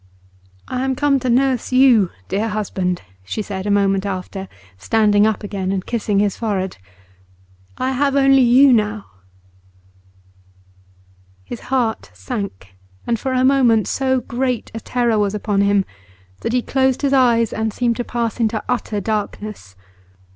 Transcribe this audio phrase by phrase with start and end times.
[0.67, 5.43] 'I am come to nurse you, dear husband,' she said a moment after, standing up
[5.43, 6.77] again and kissing his forehead.
[7.77, 9.05] 'I have only you now.'
[11.43, 12.73] His heart sank,
[13.05, 15.85] and for a moment so great a terror was upon him
[16.39, 19.75] that he closed his eyes and seemed to pass into utter darkness.